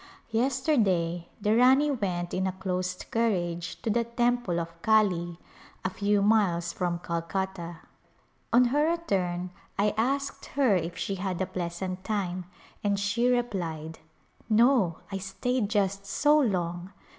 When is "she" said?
10.97-11.13, 12.99-13.27